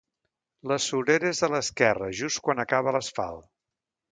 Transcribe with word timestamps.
La 0.71 0.77
surera 0.85 1.29
és 1.33 1.43
a 1.47 1.49
l'esquerra, 1.55 2.09
just 2.23 2.43
quan 2.49 2.65
acaba 2.65 2.95
l'asfalt. 2.97 3.49